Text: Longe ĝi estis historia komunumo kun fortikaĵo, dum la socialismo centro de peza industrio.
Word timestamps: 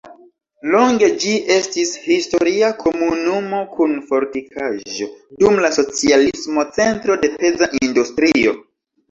Longe 0.75 1.09
ĝi 1.23 1.33
estis 1.55 1.91
historia 2.05 2.69
komunumo 2.79 3.59
kun 3.75 3.93
fortikaĵo, 4.09 5.09
dum 5.45 5.61
la 5.67 5.73
socialismo 5.77 6.67
centro 6.81 7.21
de 7.27 7.33
peza 7.39 7.71
industrio. 7.85 8.59